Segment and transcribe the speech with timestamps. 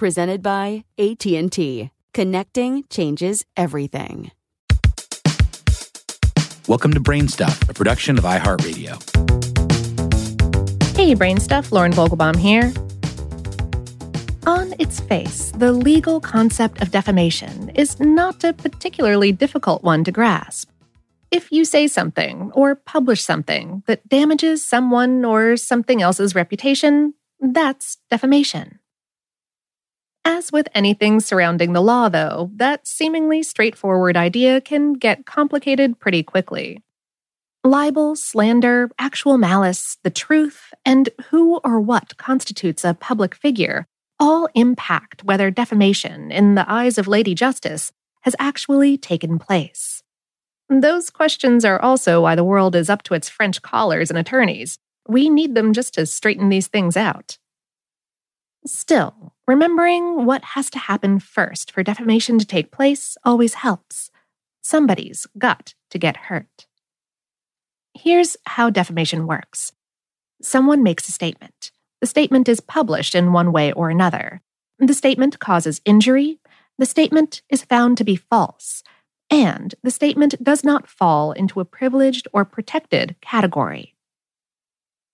[0.00, 1.90] presented by AT&T.
[2.14, 4.30] Connecting changes everything.
[6.66, 8.96] Welcome to Brainstuff, a production of iHeartRadio.
[10.96, 12.72] Hey, Brainstuff, Lauren Vogelbaum here.
[14.46, 20.10] On its face, the legal concept of defamation is not a particularly difficult one to
[20.10, 20.70] grasp.
[21.30, 27.98] If you say something or publish something that damages someone or something else's reputation, that's
[28.10, 28.79] defamation.
[30.24, 36.22] As with anything surrounding the law, though, that seemingly straightforward idea can get complicated pretty
[36.22, 36.82] quickly.
[37.64, 43.86] Libel, slander, actual malice, the truth, and who or what constitutes a public figure
[44.20, 50.02] all impact whether defamation, in the eyes of Lady Justice, has actually taken place.
[50.68, 54.78] Those questions are also why the world is up to its French collars and attorneys.
[55.08, 57.38] We need them just to straighten these things out.
[58.66, 64.08] Still, remembering what has to happen first for defamation to take place always helps.
[64.62, 66.68] Somebody's got to get hurt.
[67.92, 69.72] Here's how defamation works
[70.40, 71.72] someone makes a statement.
[72.00, 74.40] The statement is published in one way or another.
[74.78, 76.38] The statement causes injury.
[76.78, 78.84] The statement is found to be false.
[79.30, 83.96] And the statement does not fall into a privileged or protected category.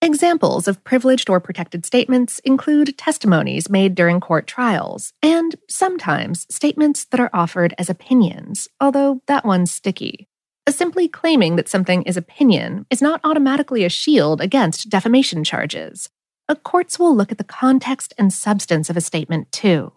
[0.00, 7.04] Examples of privileged or protected statements include testimonies made during court trials, and sometimes statements
[7.06, 10.28] that are offered as opinions, although that one's sticky.
[10.68, 16.08] Simply claiming that something is opinion is not automatically a shield against defamation charges.
[16.62, 19.92] Courts will look at the context and substance of a statement, too.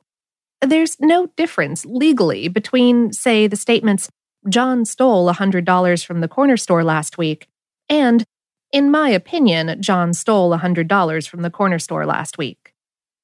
[0.62, 4.10] There's no difference legally between, say, the statements,
[4.50, 7.48] John stole $100 from the corner store last week,
[7.88, 8.24] and
[8.72, 12.74] in my opinion, John stole $100 from the corner store last week.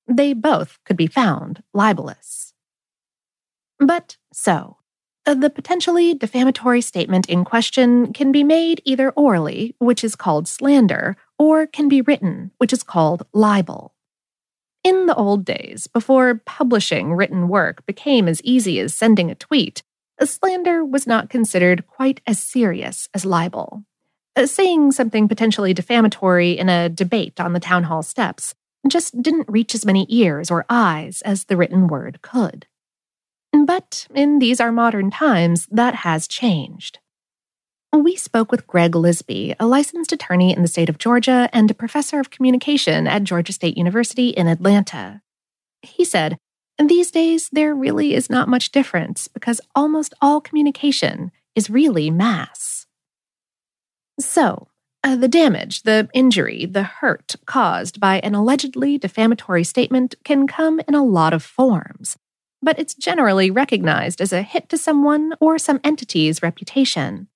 [0.07, 2.53] They both could be found libelous.
[3.79, 4.77] But so,
[5.25, 10.47] uh, the potentially defamatory statement in question can be made either orally, which is called
[10.47, 13.93] slander, or can be written, which is called libel.
[14.83, 19.83] In the old days, before publishing written work became as easy as sending a tweet,
[20.23, 23.83] slander was not considered quite as serious as libel.
[24.37, 28.53] Uh, saying something potentially defamatory in a debate on the town hall steps
[28.87, 32.67] just didn't reach as many ears or eyes as the written word could.
[33.51, 36.99] But in these our modern times, that has changed.
[37.91, 41.73] We spoke with Greg Lisby, a licensed attorney in the state of Georgia and a
[41.73, 45.23] professor of communication at Georgia State University in Atlanta.
[45.81, 46.37] He said,
[46.77, 52.76] These days, there really is not much difference because almost all communication is really mass.
[54.19, 54.67] So,
[55.03, 60.81] uh, the damage, the injury, the hurt caused by an allegedly defamatory statement can come
[60.87, 62.17] in a lot of forms,
[62.61, 67.27] but it's generally recognized as a hit to someone or some entity's reputation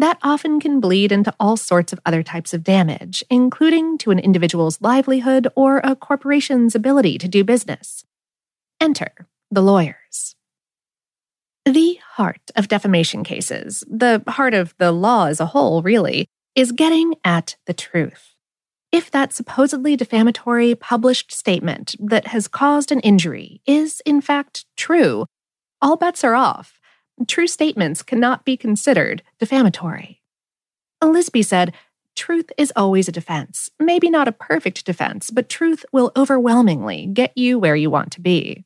[0.00, 4.18] that often can bleed into all sorts of other types of damage, including to an
[4.18, 8.04] individual's livelihood or a corporation's ability to do business.
[8.80, 9.12] Enter
[9.50, 10.36] the lawyers.
[11.70, 16.26] The heart of defamation cases, the heart of the law as a whole, really,
[16.56, 18.34] is getting at the truth.
[18.90, 25.26] If that supposedly defamatory published statement that has caused an injury is in fact true,
[25.80, 26.80] all bets are off
[27.28, 30.22] true statements cannot be considered defamatory.
[31.00, 31.72] Lisby said,
[32.16, 33.70] Truth is always a defense.
[33.78, 38.20] Maybe not a perfect defense, but truth will overwhelmingly get you where you want to
[38.20, 38.64] be.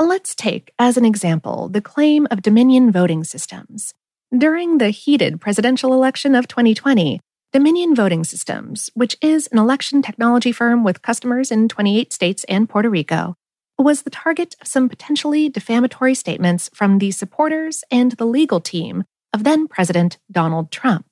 [0.00, 3.92] Let's take as an example the claim of Dominion voting systems.
[4.36, 7.20] During the heated presidential election of 2020,
[7.52, 12.66] Dominion Voting Systems, which is an election technology firm with customers in 28 states and
[12.66, 13.34] Puerto Rico,
[13.78, 19.04] was the target of some potentially defamatory statements from the supporters and the legal team
[19.34, 21.04] of then President Donald Trump.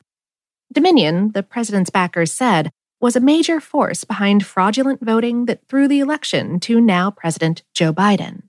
[0.72, 2.70] Dominion, the president's backers said,
[3.02, 7.92] was a major force behind fraudulent voting that threw the election to now President Joe
[7.92, 8.47] Biden.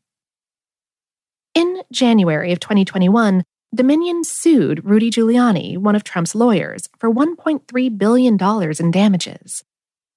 [1.56, 3.44] In January of 2021,
[3.74, 8.38] Dominion sued Rudy Giuliani, one of Trump's lawyers, for $1.3 billion
[8.80, 9.63] in damages.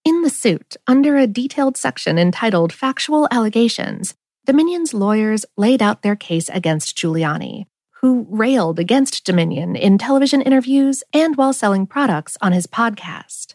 [0.04, 4.14] In the suit, under a detailed section entitled Factual Allegations,
[4.46, 7.66] Dominion's lawyers laid out their case against Giuliani,
[8.00, 13.54] who railed against Dominion in television interviews and while selling products on his podcast.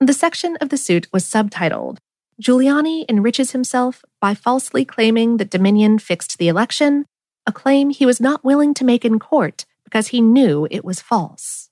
[0.00, 1.98] The section of the suit was subtitled
[2.40, 7.06] Giuliani enriches himself by falsely claiming that Dominion fixed the election,
[7.46, 11.00] a claim he was not willing to make in court because he knew it was
[11.00, 11.70] false.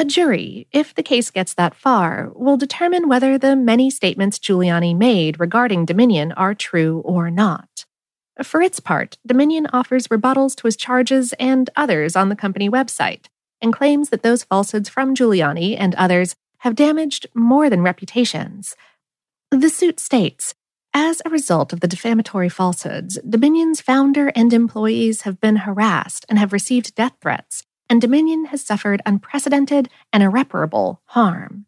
[0.00, 4.96] A jury, if the case gets that far, will determine whether the many statements Giuliani
[4.96, 7.84] made regarding Dominion are true or not.
[8.42, 13.26] For its part, Dominion offers rebuttals to his charges and others on the company website,
[13.60, 18.76] and claims that those falsehoods from Giuliani and others have damaged more than reputations.
[19.50, 20.54] The suit states
[20.94, 26.38] As a result of the defamatory falsehoods, Dominion's founder and employees have been harassed and
[26.38, 31.66] have received death threats and Dominion has suffered unprecedented and irreparable harm.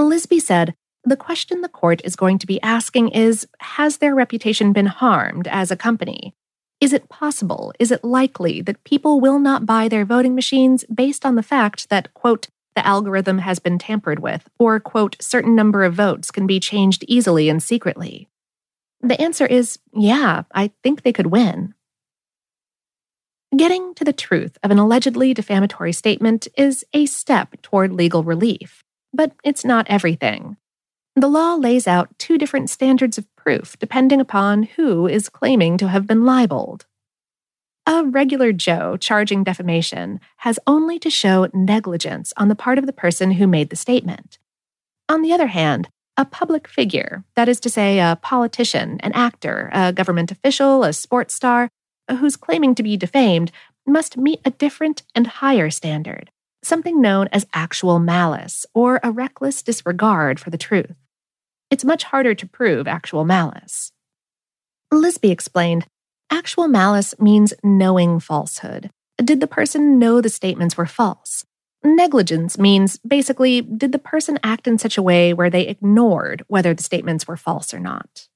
[0.00, 0.74] Lisby said,
[1.04, 5.46] The question the court is going to be asking is Has their reputation been harmed
[5.48, 6.34] as a company?
[6.80, 11.24] Is it possible, is it likely that people will not buy their voting machines based
[11.24, 15.82] on the fact that, quote, the algorithm has been tampered with, or, quote, certain number
[15.82, 18.28] of votes can be changed easily and secretly?
[19.00, 21.74] The answer is yeah, I think they could win.
[23.56, 28.82] Getting to the truth of an allegedly defamatory statement is a step toward legal relief,
[29.12, 30.56] but it's not everything.
[31.14, 35.88] The law lays out two different standards of proof depending upon who is claiming to
[35.88, 36.84] have been libeled.
[37.88, 42.92] A regular Joe charging defamation has only to show negligence on the part of the
[42.92, 44.38] person who made the statement.
[45.08, 49.70] On the other hand, a public figure, that is to say, a politician, an actor,
[49.72, 51.68] a government official, a sports star,
[52.10, 53.52] who's claiming to be defamed
[53.86, 56.32] must meet a different and higher standard,
[56.64, 60.96] something known as actual malice or a reckless disregard for the truth.
[61.70, 63.92] It's much harder to prove actual malice.
[64.92, 65.86] Lisby explained
[66.30, 68.90] actual malice means knowing falsehood.
[69.18, 71.44] Did the person know the statements were false?
[71.84, 76.74] Negligence means basically, did the person act in such a way where they ignored whether
[76.74, 78.28] the statements were false or not?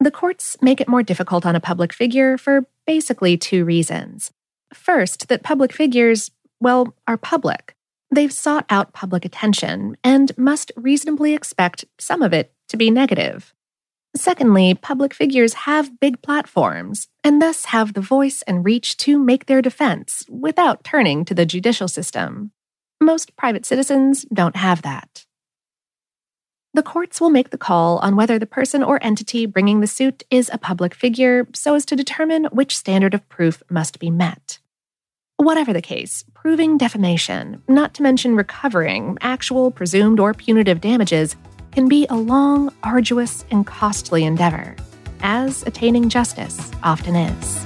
[0.00, 4.30] The courts make it more difficult on a public figure for basically two reasons.
[4.72, 7.74] First, that public figures, well, are public.
[8.10, 13.54] They've sought out public attention and must reasonably expect some of it to be negative.
[14.18, 19.46] Secondly, public figures have big platforms and thus have the voice and reach to make
[19.46, 22.50] their defense without turning to the judicial system.
[23.00, 25.24] Most private citizens don't have that.
[26.74, 30.24] The courts will make the call on whether the person or entity bringing the suit
[30.30, 34.58] is a public figure so as to determine which standard of proof must be met.
[35.36, 41.36] Whatever the case, proving defamation, not to mention recovering actual, presumed, or punitive damages,
[41.72, 44.76] can be a long, arduous, and costly endeavor,
[45.20, 47.64] as attaining justice often is.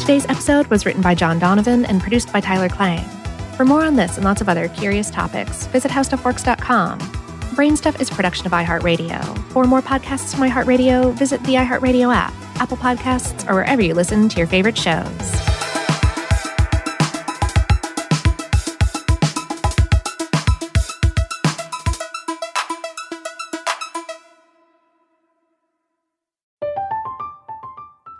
[0.00, 3.04] Today's episode was written by John Donovan and produced by Tyler Klang.
[3.56, 7.00] For more on this and lots of other curious topics, visit howstuffworks.com.
[7.56, 9.36] Brainstuff is a production of iHeartRadio.
[9.48, 14.28] For more podcasts from iHeartRadio, visit the iHeartRadio app, Apple Podcasts, or wherever you listen
[14.28, 15.55] to your favorite shows.